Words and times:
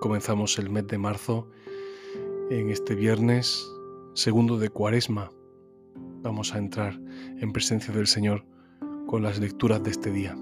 Comenzamos 0.00 0.58
el 0.58 0.68
mes 0.68 0.86
de 0.88 0.98
marzo 0.98 1.48
en 2.50 2.68
este 2.68 2.94
viernes 2.94 3.66
segundo 4.12 4.58
de 4.58 4.68
Cuaresma. 4.68 5.32
Vamos 6.22 6.54
a 6.54 6.58
entrar 6.58 7.00
en 7.40 7.50
presencia 7.50 7.94
del 7.94 8.06
Señor 8.06 8.44
con 9.06 9.22
las 9.22 9.38
lecturas 9.38 9.82
de 9.82 9.90
este 9.90 10.12
día. 10.12 10.36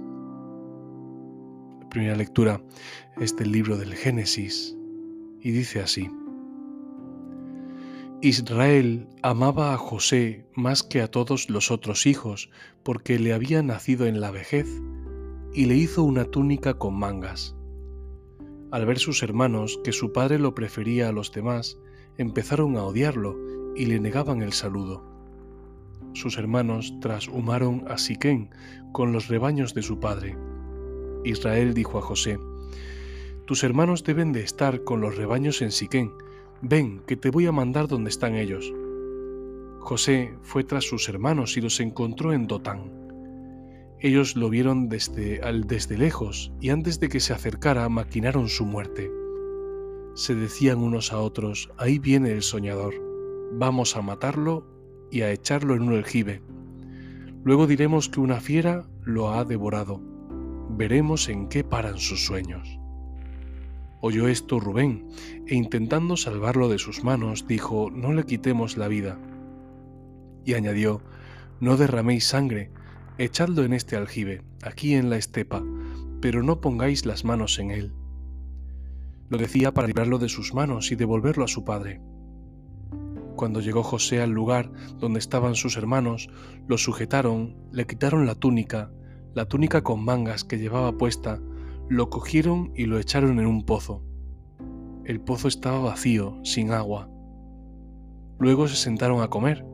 La 1.81 1.89
primera 1.89 2.17
lectura 2.17 2.61
es 3.21 3.37
del 3.37 3.53
libro 3.53 3.77
del 3.77 3.95
Génesis 3.95 4.77
y 5.41 5.53
dice 5.53 5.81
así. 5.81 6.11
Israel 8.23 9.07
amaba 9.23 9.73
a 9.73 9.77
José 9.77 10.49
más 10.55 10.83
que 10.83 11.01
a 11.01 11.09
todos 11.09 11.49
los 11.49 11.71
otros 11.71 12.07
hijos 12.07 12.51
porque 12.83 13.21
le 13.21 13.33
había 13.33 13.63
nacido 13.63 14.07
en 14.07 14.21
la 14.21 14.33
vejez 14.33 14.67
y 15.53 15.67
le 15.67 15.77
hizo 15.77 16.03
una 16.03 16.25
túnica 16.25 16.75
con 16.75 16.99
mangas. 16.99 17.55
Al 18.75 18.87
ver 18.87 18.99
sus 18.99 19.23
hermanos 19.23 19.79
que 19.85 19.93
su 19.93 20.13
padre 20.13 20.41
lo 20.41 20.53
prefería 20.53 21.09
a 21.09 21.13
los 21.13 21.31
demás, 21.31 21.79
empezaron 22.19 22.77
a 22.77 22.83
odiarlo 22.83 23.39
y 23.77 23.87
le 23.87 24.01
negaban 24.01 24.43
el 24.43 24.53
saludo. 24.53 25.01
Sus 26.13 26.39
hermanos 26.39 26.93
trashumaron 27.01 27.85
a 27.87 27.99
Siquén 27.99 28.51
con 28.91 29.13
los 29.13 29.29
rebaños 29.29 29.75
de 29.75 29.83
su 29.83 30.01
padre. 30.01 30.37
Israel 31.23 31.73
dijo 31.73 31.99
a 31.99 32.03
José, 32.03 32.37
Tus 33.45 33.63
hermanos 33.63 34.03
deben 34.03 34.33
de 34.33 34.43
estar 34.43 34.83
con 34.83 35.01
los 35.01 35.17
rebaños 35.17 35.63
en 35.63 35.71
Siquén, 35.71 36.11
ven 36.61 37.01
que 37.07 37.15
te 37.15 37.31
voy 37.31 37.47
a 37.47 37.53
mandar 37.53 37.87
donde 37.87 38.11
están 38.11 38.35
ellos. 38.35 38.75
José 39.79 40.35
fue 40.43 40.65
tras 40.65 40.83
sus 40.83 41.09
hermanos 41.09 41.57
y 41.57 41.61
los 41.61 41.79
encontró 41.79 42.33
en 42.33 42.49
Dotán. 42.49 43.04
Ellos 44.05 44.37
lo 44.37 44.51
vieron 44.51 44.91
desde, 44.91 45.41
al, 45.41 45.67
desde 45.67 45.97
lejos 45.97 46.53
y 46.61 46.69
antes 46.69 47.01
de 47.01 47.09
que 47.09 47.21
se 47.21 47.33
acercara 47.33 47.89
maquinaron 47.89 48.51
su 48.51 48.67
muerte. 48.67 49.11
Se 50.15 50.35
decían 50.35 50.81
unos 50.81 51.11
a 51.11 51.21
otros, 51.21 51.71
ahí 51.79 51.99
viene 51.99 52.31
el 52.33 52.43
soñador, 52.43 52.93
vamos 53.55 53.97
a 53.97 54.03
matarlo 54.03 54.67
y 55.11 55.23
a 55.23 55.33
echarlo 55.33 55.75
en 55.75 55.85
un 55.85 55.95
aljibe. 55.95 56.43
Luego 57.45 57.67
diremos 57.67 58.11
que 58.11 58.21
una 58.21 58.41
fiera 58.41 58.87
lo 59.05 59.33
ha 59.33 59.43
devorado. 59.47 60.03
Veremos 60.69 61.31
en 61.31 61.49
qué 61.49 61.65
paran 61.65 61.97
sus 61.97 62.27
sueños. 62.27 62.79
Oyó 64.03 64.29
esto 64.29 64.61
Rubén, 64.61 65.09
e 65.47 65.55
intentando 65.55 66.19
salvarlo 66.19 66.69
de 66.69 66.77
sus 66.77 67.05
manos, 67.05 67.47
dijo, 67.49 67.91
no 67.91 68.13
le 68.13 68.25
quitemos 68.25 68.77
la 68.77 68.89
vida. 68.89 69.19
Y 70.45 70.53
añadió, 70.53 71.01
no 71.59 71.79
derraméis 71.79 72.27
sangre, 72.27 72.71
Echadlo 73.17 73.63
en 73.63 73.73
este 73.75 73.95
aljibe, 73.95 74.43
aquí 74.65 74.95
en 74.95 75.09
la 75.09 75.17
estepa, 75.17 75.63
pero 76.21 76.43
no 76.43 76.61
pongáis 76.61 77.07
las 77.07 77.25
manos 77.25 77.61
en 77.61 77.71
él. 77.71 77.93
Lo 79.29 79.39
decía 79.39 79.73
para 79.73 79.87
librarlo 79.87 80.19
de 80.19 80.29
sus 80.29 80.53
manos 80.53 80.91
y 80.91 80.97
devolverlo 80.97 81.45
a 81.45 81.49
su 81.49 81.65
padre. 81.65 82.01
Cuando 83.37 83.61
llegó 83.61 83.85
José 83.85 84.21
al 84.21 84.31
lugar 84.31 84.73
donde 84.99 85.21
estaban 85.21 85.55
sus 85.55 85.77
hermanos, 85.77 86.29
lo 86.67 86.77
sujetaron, 86.77 87.57
le 87.71 87.87
quitaron 87.87 88.27
la 88.27 88.35
túnica, 88.35 88.91
la 89.33 89.47
túnica 89.47 89.85
con 89.85 90.05
mangas 90.05 90.43
que 90.43 90.59
llevaba 90.59 90.99
puesta, 90.99 91.41
lo 91.89 92.11
cogieron 92.11 92.73
y 92.75 92.87
lo 92.87 92.99
echaron 92.99 93.39
en 93.39 93.47
un 93.47 93.65
pozo. 93.65 94.03
El 95.05 95.21
pozo 95.21 95.47
estaba 95.47 95.79
vacío, 95.79 96.41
sin 96.43 96.73
agua. 96.73 97.09
Luego 98.41 98.67
se 98.67 98.75
sentaron 98.75 99.23
a 99.23 99.29
comer, 99.29 99.65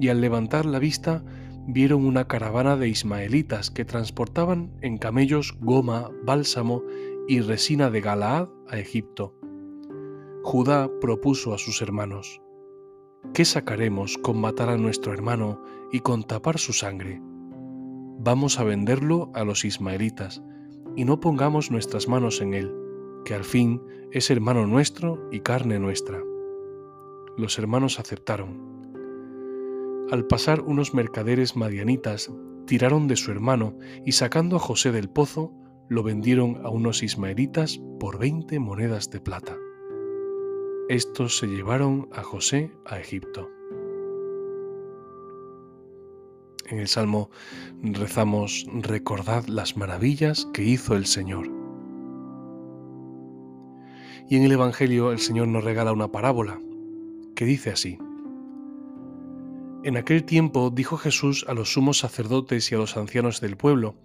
y 0.00 0.08
al 0.08 0.20
levantar 0.20 0.66
la 0.66 0.80
vista 0.80 1.24
vieron 1.66 2.04
una 2.04 2.26
caravana 2.26 2.76
de 2.76 2.88
ismaelitas 2.88 3.70
que 3.70 3.84
transportaban 3.84 4.72
en 4.82 4.98
camellos 4.98 5.56
goma, 5.60 6.10
bálsamo 6.24 6.82
y 7.26 7.40
resina 7.40 7.90
de 7.90 8.00
Galaad 8.00 8.48
a 8.68 8.78
Egipto. 8.78 9.34
Judá 10.42 10.90
propuso 11.00 11.54
a 11.54 11.58
sus 11.58 11.80
hermanos, 11.80 12.42
¿qué 13.32 13.44
sacaremos 13.44 14.18
con 14.18 14.40
matar 14.40 14.68
a 14.68 14.76
nuestro 14.76 15.12
hermano 15.12 15.62
y 15.90 16.00
con 16.00 16.24
tapar 16.24 16.58
su 16.58 16.72
sangre? 16.72 17.20
Vamos 18.18 18.58
a 18.58 18.64
venderlo 18.64 19.30
a 19.34 19.44
los 19.44 19.64
ismaelitas 19.64 20.42
y 20.96 21.04
no 21.04 21.20
pongamos 21.20 21.70
nuestras 21.70 22.08
manos 22.08 22.40
en 22.40 22.54
él, 22.54 22.74
que 23.24 23.34
al 23.34 23.44
fin 23.44 23.80
es 24.12 24.30
hermano 24.30 24.66
nuestro 24.66 25.28
y 25.32 25.40
carne 25.40 25.78
nuestra. 25.78 26.22
Los 27.36 27.58
hermanos 27.58 27.98
aceptaron 27.98 28.73
al 30.10 30.26
pasar 30.26 30.60
unos 30.60 30.94
mercaderes 30.94 31.56
madianitas, 31.56 32.30
tiraron 32.66 33.08
de 33.08 33.16
su 33.16 33.30
hermano 33.30 33.76
y 34.04 34.12
sacando 34.12 34.56
a 34.56 34.60
José 34.60 34.92
del 34.92 35.08
pozo, 35.08 35.52
lo 35.88 36.02
vendieron 36.02 36.60
a 36.64 36.70
unos 36.70 37.02
ismaelitas 37.02 37.80
por 37.98 38.18
veinte 38.18 38.58
monedas 38.58 39.10
de 39.10 39.20
plata. 39.20 39.56
Estos 40.88 41.38
se 41.38 41.46
llevaron 41.46 42.08
a 42.12 42.22
José 42.22 42.70
a 42.84 42.98
Egipto. 42.98 43.50
En 46.66 46.78
el 46.78 46.88
Salmo 46.88 47.30
rezamos, 47.82 48.66
recordad 48.72 49.46
las 49.46 49.76
maravillas 49.76 50.46
que 50.52 50.62
hizo 50.62 50.96
el 50.96 51.06
Señor. 51.06 51.50
Y 54.28 54.36
en 54.36 54.44
el 54.44 54.52
Evangelio 54.52 55.12
el 55.12 55.18
Señor 55.18 55.48
nos 55.48 55.64
regala 55.64 55.92
una 55.92 56.10
parábola 56.10 56.60
que 57.34 57.44
dice 57.44 57.70
así. 57.70 57.98
En 59.84 59.98
aquel 59.98 60.24
tiempo 60.24 60.70
dijo 60.70 60.96
Jesús 60.96 61.44
a 61.46 61.52
los 61.52 61.74
sumos 61.74 61.98
sacerdotes 61.98 62.72
y 62.72 62.74
a 62.74 62.78
los 62.78 62.96
ancianos 62.96 63.42
del 63.42 63.58
pueblo, 63.58 63.96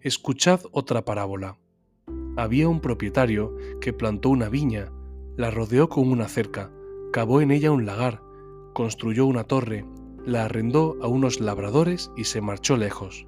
Escuchad 0.00 0.60
otra 0.72 1.04
parábola. 1.04 1.58
Había 2.38 2.70
un 2.70 2.80
propietario 2.80 3.54
que 3.82 3.92
plantó 3.92 4.30
una 4.30 4.48
viña, 4.48 4.90
la 5.36 5.50
rodeó 5.50 5.90
con 5.90 6.08
una 6.10 6.26
cerca, 6.28 6.72
cavó 7.12 7.42
en 7.42 7.50
ella 7.50 7.70
un 7.70 7.84
lagar, 7.84 8.22
construyó 8.72 9.26
una 9.26 9.44
torre, 9.44 9.84
la 10.24 10.46
arrendó 10.46 10.96
a 11.02 11.06
unos 11.06 11.38
labradores 11.38 12.10
y 12.16 12.24
se 12.24 12.40
marchó 12.40 12.78
lejos. 12.78 13.26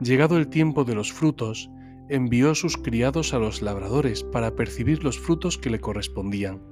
Llegado 0.00 0.38
el 0.38 0.48
tiempo 0.48 0.84
de 0.84 0.94
los 0.94 1.12
frutos, 1.12 1.68
envió 2.08 2.54
sus 2.54 2.78
criados 2.78 3.34
a 3.34 3.38
los 3.38 3.60
labradores 3.60 4.24
para 4.24 4.56
percibir 4.56 5.04
los 5.04 5.18
frutos 5.18 5.58
que 5.58 5.68
le 5.68 5.80
correspondían. 5.80 6.71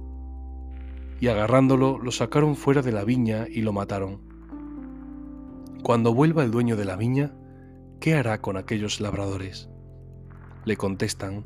y 1.21 1.27
agarrándolo 1.27 1.99
lo 1.99 2.11
sacaron 2.11 2.55
fuera 2.55 2.81
de 2.81 2.91
la 2.91 3.05
viña 3.05 3.45
y 3.47 3.61
lo 3.61 3.71
mataron. 3.71 4.21
Cuando 5.83 6.15
vuelva 6.15 6.43
el 6.43 6.49
dueño 6.49 6.75
de 6.75 6.83
la 6.83 6.95
viña, 6.95 7.31
¿qué 7.99 8.15
hará 8.15 8.41
con 8.41 8.57
aquellos 8.57 8.99
labradores? 8.99 9.69
Le 10.65 10.75
contestan, 10.77 11.45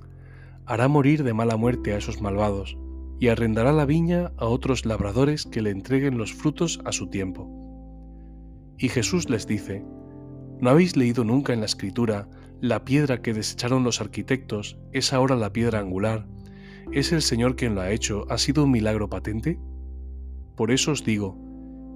hará 0.65 0.87
morir 0.87 1.23
de 1.23 1.33
mala 1.33 1.57
muerte 1.57 1.93
a 1.93 1.97
esos 1.97 2.21
malvados, 2.21 2.77
y 3.19 3.27
arrendará 3.27 3.73
la 3.73 3.85
viña 3.85 4.31
a 4.37 4.45
otros 4.45 4.85
labradores 4.85 5.45
que 5.45 5.61
le 5.61 5.71
entreguen 5.71 6.17
los 6.17 6.33
frutos 6.33 6.79
a 6.85 6.93
su 6.93 7.07
tiempo. 7.07 7.49
Y 8.77 8.87
Jesús 8.87 9.29
les 9.29 9.45
dice, 9.45 9.83
¿no 10.61 10.69
habéis 10.69 10.95
leído 10.95 11.25
nunca 11.25 11.51
en 11.51 11.59
la 11.59 11.65
escritura 11.65 12.29
la 12.61 12.85
piedra 12.85 13.21
que 13.21 13.33
desecharon 13.33 13.83
los 13.83 13.99
arquitectos 13.99 14.77
es 14.93 15.11
ahora 15.11 15.35
la 15.35 15.51
piedra 15.51 15.79
angular? 15.79 16.27
¿Es 16.91 17.11
el 17.11 17.21
Señor 17.21 17.55
quien 17.55 17.75
lo 17.75 17.81
ha 17.81 17.91
hecho? 17.91 18.25
¿Ha 18.29 18.37
sido 18.37 18.63
un 18.63 18.71
milagro 18.71 19.09
patente? 19.09 19.59
Por 20.55 20.71
eso 20.71 20.91
os 20.91 21.03
digo, 21.03 21.37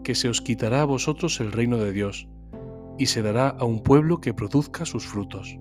que 0.03 0.15
se 0.15 0.29
os 0.29 0.41
quitará 0.41 0.81
a 0.81 0.85
vosotros 0.85 1.39
el 1.39 1.51
reino 1.51 1.77
de 1.77 1.91
Dios, 1.91 2.27
y 2.97 3.05
se 3.05 3.21
dará 3.21 3.49
a 3.49 3.63
un 3.63 3.81
pueblo 3.81 4.19
que 4.19 4.33
produzca 4.33 4.85
sus 4.85 5.05
frutos. 5.05 5.57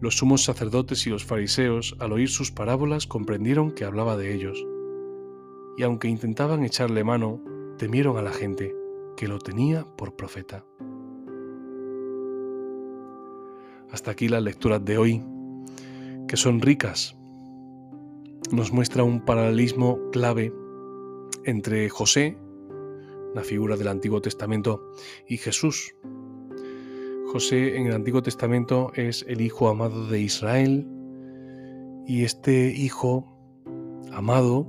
Los 0.00 0.16
sumos 0.16 0.42
sacerdotes 0.42 1.06
y 1.06 1.10
los 1.10 1.24
fariseos, 1.24 1.94
al 2.00 2.12
oír 2.12 2.28
sus 2.28 2.50
parábolas, 2.50 3.06
comprendieron 3.06 3.70
que 3.70 3.84
hablaba 3.84 4.16
de 4.16 4.34
ellos. 4.34 4.66
Y 5.78 5.84
aunque 5.84 6.08
intentaban 6.08 6.64
echarle 6.64 7.04
mano, 7.04 7.40
temieron 7.78 8.16
a 8.16 8.22
la 8.22 8.32
gente, 8.32 8.74
que 9.16 9.28
lo 9.28 9.38
tenía 9.38 9.86
por 9.96 10.16
profeta. 10.16 10.64
Hasta 13.92 14.10
aquí 14.10 14.26
las 14.26 14.42
lecturas 14.42 14.84
de 14.84 14.98
hoy, 14.98 15.22
que 16.26 16.36
son 16.36 16.60
ricas. 16.60 17.16
Nos 18.50 18.72
muestra 18.72 19.04
un 19.04 19.24
paralelismo 19.24 19.98
clave 20.10 20.52
entre 21.44 21.88
José, 21.88 22.36
la 23.34 23.42
figura 23.42 23.76
del 23.76 23.88
Antiguo 23.88 24.20
Testamento, 24.20 24.90
y 25.26 25.38
Jesús, 25.38 25.94
José 27.32 27.78
en 27.78 27.86
el 27.86 27.94
Antiguo 27.94 28.22
Testamento 28.22 28.92
es 28.94 29.24
el 29.26 29.40
hijo 29.40 29.68
amado 29.68 30.06
de 30.06 30.20
Israel 30.20 30.86
y 32.06 32.24
este 32.24 32.70
hijo 32.76 33.26
amado 34.12 34.68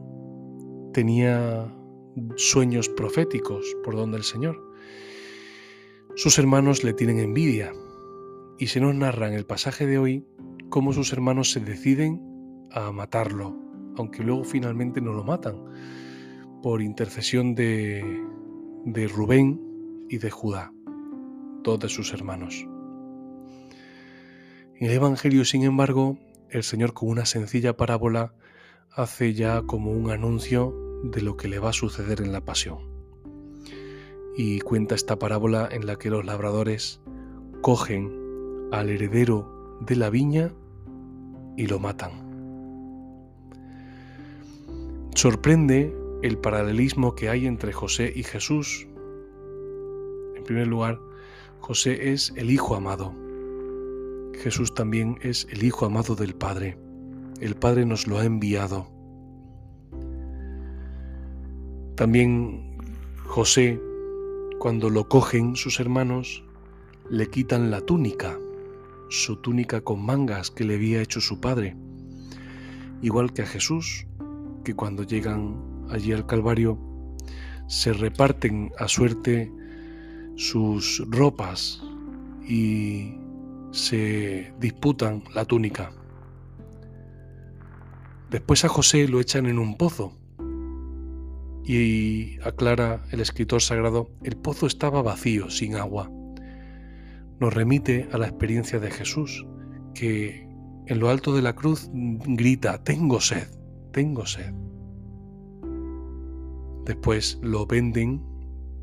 tenía 0.94 1.76
sueños 2.38 2.88
proféticos 2.88 3.66
por 3.84 3.98
donde 3.98 4.16
el 4.16 4.24
Señor. 4.24 4.64
Sus 6.16 6.40
hermanos 6.40 6.86
le 6.86 6.94
tienen 6.94 7.20
envidia 7.20 7.74
y 8.58 8.68
se 8.68 8.80
nos 8.80 8.96
narra 8.96 9.28
en 9.28 9.34
el 9.34 9.46
pasaje 9.46 9.86
de 9.86 9.98
hoy 9.98 10.26
cómo 10.70 10.94
sus 10.94 11.12
hermanos 11.12 11.52
se 11.52 11.60
deciden 11.60 12.22
a 12.72 12.94
matarlo, 12.94 13.58
aunque 13.98 14.24
luego 14.24 14.44
finalmente 14.44 15.02
no 15.02 15.14
lo 15.14 15.24
matan, 15.24 15.64
por 16.62 16.82
intercesión 16.82 17.56
de, 17.56 18.04
de 18.86 19.08
Rubén 19.08 19.60
y 20.10 20.18
de 20.18 20.32
Judá 20.32 20.72
de 21.64 21.90
sus 21.90 22.14
hermanos. 22.14 22.68
En 24.76 24.88
el 24.88 24.92
Evangelio, 24.92 25.46
sin 25.46 25.64
embargo, 25.64 26.18
el 26.50 26.64
Señor 26.64 26.94
con 26.94 27.10
una 27.10 27.26
sencilla 27.26 27.78
parábola 27.78 28.34
hace 28.92 29.34
ya 29.34 29.62
como 29.62 29.92
un 29.92 30.12
anuncio 30.12 30.76
de 31.04 31.22
lo 31.22 31.38
que 31.38 31.48
le 31.48 31.60
va 31.60 31.70
a 31.70 31.74
suceder 31.74 32.22
en 32.22 32.34
la 32.34 32.42
pasión. 32.42 32.80
Y 34.36 34.60
cuenta 34.60 34.94
esta 34.94 35.18
parábola 35.18 35.70
en 35.72 35.86
la 35.86 35.96
que 35.96 36.10
los 36.10 36.26
labradores 36.26 37.02
cogen 37.62 38.12
al 38.72 38.90
heredero 38.90 39.80
de 39.80 39.96
la 39.96 40.10
viña 40.10 40.54
y 41.56 41.68
lo 41.68 41.80
matan. 41.80 42.33
Sorprende 45.16 45.96
el 46.22 46.38
paralelismo 46.38 47.16
que 47.16 47.30
hay 47.30 47.46
entre 47.46 47.72
José 47.72 48.12
y 48.16 48.24
Jesús. 48.24 48.88
En 50.36 50.44
primer 50.44 50.68
lugar, 50.68 51.00
José 51.60 52.12
es 52.12 52.34
el 52.36 52.50
Hijo 52.50 52.76
amado. 52.76 53.14
Jesús 54.34 54.74
también 54.74 55.18
es 55.22 55.48
el 55.52 55.64
Hijo 55.64 55.86
amado 55.86 56.16
del 56.16 56.34
Padre. 56.34 56.78
El 57.40 57.56
Padre 57.56 57.86
nos 57.86 58.08
lo 58.08 58.18
ha 58.18 58.26
enviado. 58.26 58.92
También 61.96 62.78
José, 63.24 63.80
cuando 64.60 64.90
lo 64.90 65.08
cogen 65.08 65.56
sus 65.56 65.80
hermanos, 65.80 66.44
le 67.10 67.30
quitan 67.30 67.70
la 67.70 67.82
túnica, 67.82 68.38
su 69.10 69.38
túnica 69.38 69.82
con 69.82 70.04
mangas 70.04 70.50
que 70.50 70.64
le 70.64 70.76
había 70.76 71.02
hecho 71.02 71.22
su 71.22 71.40
padre. 71.40 71.78
Igual 73.02 73.32
que 73.32 73.44
a 73.44 73.46
Jesús, 73.46 74.08
que 74.64 74.76
cuando 74.76 75.04
llegan 75.04 75.86
allí 75.90 76.12
al 76.14 76.26
Calvario, 76.26 76.80
se 77.68 77.94
reparten 77.94 78.72
a 78.78 78.88
suerte 78.88 79.52
sus 80.36 81.04
ropas 81.10 81.82
y 82.48 83.18
se 83.72 84.54
disputan 84.60 85.24
la 85.34 85.46
túnica. 85.46 85.92
Después 88.30 88.66
a 88.66 88.70
José 88.70 89.08
lo 89.08 89.20
echan 89.20 89.46
en 89.46 89.60
un 89.60 89.78
pozo 89.78 90.18
y 91.66 92.40
aclara 92.42 93.04
el 93.12 93.22
escritor 93.22 93.62
sagrado, 93.62 94.10
el 94.24 94.36
pozo 94.36 94.68
estaba 94.68 95.02
vacío, 95.02 95.50
sin 95.50 95.76
agua. 95.76 96.12
Nos 97.40 97.54
remite 97.54 98.10
a 98.12 98.18
la 98.18 98.28
experiencia 98.28 98.80
de 98.80 98.92
Jesús, 98.92 99.46
que 99.94 100.48
en 100.88 101.00
lo 101.00 101.10
alto 101.10 101.34
de 101.34 101.42
la 101.42 101.54
cruz 101.54 101.90
grita, 101.94 102.84
tengo 102.84 103.22
sed, 103.22 103.48
tengo 103.94 104.26
sed. 104.26 104.54
Después 106.84 107.40
lo 107.42 107.66
venden 107.66 108.22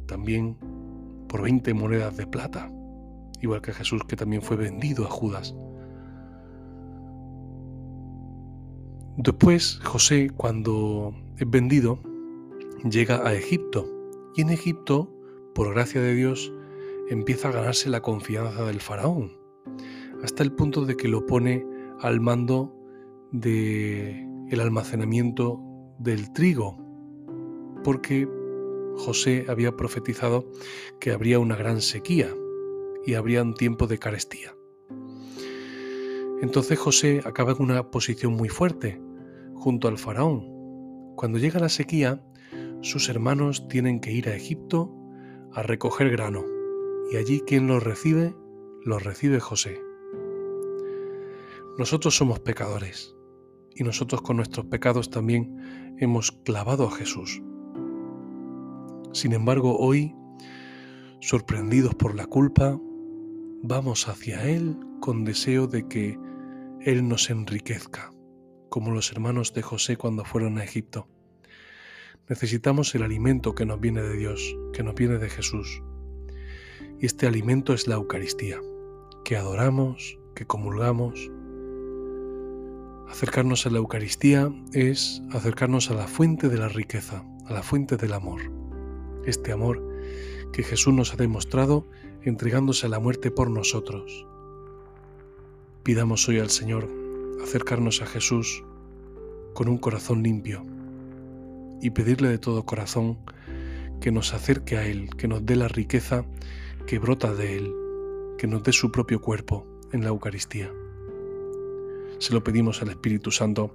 también 0.07 0.57
por 1.29 1.43
20 1.43 1.75
monedas 1.75 2.17
de 2.17 2.27
plata, 2.27 2.73
igual 3.43 3.61
que 3.61 3.75
Jesús 3.75 4.03
que 4.09 4.17
también 4.17 4.41
fue 4.41 4.57
vendido 4.57 5.05
a 5.05 5.11
Judas. 5.11 5.55
Después 9.19 9.81
José, 9.85 10.31
cuando 10.35 11.15
es 11.37 11.51
vendido, 11.51 12.01
llega 12.91 13.27
a 13.27 13.35
Egipto 13.35 13.87
y 14.35 14.41
en 14.41 14.51
Egipto, 14.51 15.13
por 15.55 15.75
gracia 15.75 16.01
de 16.01 16.15
Dios, 16.15 16.51
empieza 17.11 17.49
a 17.49 17.53
ganarse 17.53 17.91
la 17.91 18.01
confianza 18.01 18.65
del 18.65 18.81
faraón, 18.81 19.33
hasta 20.23 20.43
el 20.43 20.53
punto 20.53 20.87
de 20.87 20.97
que 20.97 21.09
lo 21.09 21.27
pone 21.27 21.67
al 22.01 22.21
mando 22.21 22.75
de 23.33 24.27
el 24.51 24.61
almacenamiento 24.61 25.61
del 25.99 26.33
trigo, 26.33 26.77
porque 27.85 28.29
José 28.97 29.47
había 29.49 29.77
profetizado 29.77 30.45
que 30.99 31.13
habría 31.13 31.39
una 31.39 31.57
gran 31.57 31.81
sequía 31.81 32.35
y 33.07 33.15
habría 33.15 33.43
un 33.43 33.55
tiempo 33.55 33.87
de 33.87 33.99
carestía. 33.99 34.55
Entonces 36.43 36.79
José 36.79 37.23
acaba 37.25 37.53
en 37.53 37.63
una 37.63 37.91
posición 37.91 38.33
muy 38.33 38.49
fuerte, 38.49 39.01
junto 39.55 39.89
al 39.89 39.99
faraón. 39.99 40.47
Cuando 41.17 41.39
llega 41.39 41.61
la 41.61 41.69
sequía, 41.69 42.25
sus 42.81 43.09
hermanos 43.09 43.69
tienen 43.69 44.01
que 44.01 44.13
ir 44.13 44.29
a 44.29 44.35
Egipto 44.35 44.91
a 45.53 45.63
recoger 45.63 46.11
grano, 46.11 46.45
y 47.13 47.17
allí 47.17 47.41
quien 47.41 47.67
los 47.67 47.83
recibe, 47.83 48.35
los 48.85 49.05
recibe 49.05 49.39
José. 49.39 49.81
Nosotros 51.77 52.17
somos 52.17 52.41
pecadores, 52.41 53.15
y 53.81 53.85
nosotros 53.85 54.21
con 54.21 54.37
nuestros 54.37 54.67
pecados 54.67 55.09
también 55.09 55.97
hemos 55.99 56.33
clavado 56.33 56.87
a 56.87 56.91
Jesús. 56.91 57.41
Sin 59.15 59.33
embargo, 59.33 59.79
hoy, 59.79 60.15
sorprendidos 61.23 61.95
por 61.95 62.15
la 62.15 62.27
culpa, 62.27 62.79
vamos 63.63 64.07
hacia 64.07 64.47
Él 64.47 64.77
con 65.01 65.25
deseo 65.25 65.67
de 65.67 65.89
que 65.89 66.19
Él 66.83 67.09
nos 67.09 67.31
enriquezca, 67.31 68.13
como 68.69 68.91
los 68.91 69.13
hermanos 69.13 69.55
de 69.55 69.63
José 69.63 69.97
cuando 69.97 70.27
fueron 70.27 70.59
a 70.59 70.65
Egipto. 70.65 71.09
Necesitamos 72.29 72.95
el 72.95 73.03
alimento 73.03 73.55
que 73.55 73.65
nos 73.65 73.81
viene 73.81 74.03
de 74.03 74.15
Dios, 74.15 74.57
que 74.75 74.83
nos 74.83 74.95
viene 74.95 75.17
de 75.17 75.31
Jesús. 75.31 75.83
Y 76.99 77.07
este 77.07 77.27
alimento 77.27 77.73
es 77.73 77.89
la 77.89 77.95
Eucaristía, 77.95 78.61
que 79.25 79.39
adoramos, 79.39 80.19
que 80.35 80.45
comulgamos. 80.47 81.31
Acercarnos 83.11 83.67
a 83.67 83.71
la 83.71 83.79
Eucaristía 83.79 84.53
es 84.73 85.21
acercarnos 85.33 85.91
a 85.91 85.95
la 85.95 86.07
fuente 86.07 86.49
de 86.49 86.57
la 86.57 86.69
riqueza, 86.69 87.25
a 87.47 87.53
la 87.53 87.63
fuente 87.63 87.97
del 87.97 88.13
amor 88.13 88.41
este 89.27 89.53
amor 89.53 89.83
que 90.53 90.63
Jesús 90.63 90.95
nos 90.95 91.13
ha 91.13 91.17
demostrado 91.17 91.87
entregándose 92.23 92.87
a 92.87 92.89
la 92.89 92.99
muerte 92.99 93.31
por 93.31 93.51
nosotros. 93.51 94.27
Pidamos 95.83 96.29
hoy 96.29 96.39
al 96.39 96.51
Señor 96.51 96.89
acercarnos 97.43 98.03
a 98.03 98.07
Jesús 98.07 98.65
con 99.55 99.69
un 99.69 99.79
corazón 99.79 100.23
limpio 100.23 100.65
y 101.81 101.91
pedirle 101.91 102.29
de 102.29 102.39
todo 102.39 102.65
corazón 102.65 103.19
que 104.01 104.13
nos 104.13 104.35
acerque 104.35 104.77
a 104.77 104.87
Él, 104.87 105.11
que 105.17 105.29
nos 105.29 105.45
dé 105.45 105.57
la 105.57 105.69
riqueza 105.69 106.25
que 106.87 106.99
brota 106.99 107.35
de 107.35 107.57
Él, 107.57 107.75
que 108.39 108.47
nos 108.47 108.63
dé 108.63 108.73
su 108.73 108.91
propio 108.91 109.21
cuerpo 109.21 109.67
en 109.93 110.03
la 110.03 110.09
Eucaristía. 110.09 110.71
Se 112.21 112.33
lo 112.33 112.45
pedimos 112.45 112.81
al 112.83 112.91
Espíritu 112.91 113.33
Santo 113.33 113.75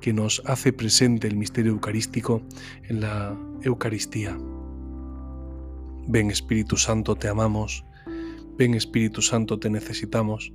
que 0.00 0.14
nos 0.14 0.42
hace 0.46 0.72
presente 0.72 1.28
el 1.28 1.36
misterio 1.36 1.72
eucarístico 1.72 2.40
en 2.88 3.00
la 3.00 3.38
Eucaristía 3.62 4.38
Ven 6.06 6.30
Espíritu 6.30 6.76
Santo, 6.76 7.16
te 7.16 7.28
amamos. 7.28 7.84
Ven 8.58 8.74
Espíritu 8.74 9.22
Santo, 9.22 9.58
te 9.58 9.70
necesitamos. 9.70 10.52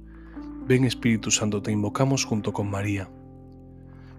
Ven 0.68 0.86
Espíritu 0.86 1.32
Santo, 1.32 1.64
te 1.64 1.72
invocamos 1.72 2.24
junto 2.24 2.54
con 2.54 2.70
María. 2.70 3.10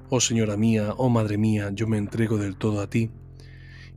Oh 0.09 0.19
Señora 0.19 0.57
mía, 0.57 0.93
oh 0.97 1.09
Madre 1.09 1.39
mía, 1.39 1.71
yo 1.73 1.87
me 1.87 1.99
entrego 1.99 2.37
del 2.37 2.57
todo 2.57 2.81
a 2.81 2.91
ti, 2.91 3.13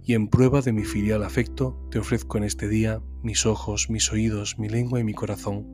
y 0.06 0.14
en 0.14 0.28
prueba 0.28 0.62
de 0.62 0.74
mi 0.74 0.84
filial 0.84 1.24
afecto 1.24 1.76
te 1.90 1.98
ofrezco 1.98 2.38
en 2.38 2.44
este 2.44 2.68
día 2.68 3.02
mis 3.24 3.48
ojos, 3.48 3.90
mis 3.90 4.12
oídos, 4.12 4.60
mi 4.60 4.70
lengua 4.70 5.00
y 5.00 5.04
mi 5.04 5.16
corazón, 5.16 5.66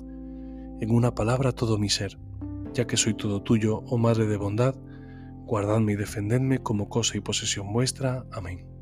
en 0.80 0.92
una 0.92 1.14
palabra 1.14 1.52
todo 1.52 1.78
mi 1.78 1.90
ser, 1.90 2.18
ya 2.74 2.86
que 2.88 2.98
soy 2.98 3.14
todo 3.14 3.42
tuyo, 3.42 3.84
oh 3.88 3.98
Madre 3.98 4.26
de 4.26 4.38
bondad, 4.38 4.76
guardadme 5.46 5.94
y 5.94 5.96
defendedme 5.96 6.60
como 6.60 6.90
cosa 6.90 7.18
y 7.18 7.22
posesión 7.22 7.74
vuestra. 7.74 8.26
Amén. 8.32 8.79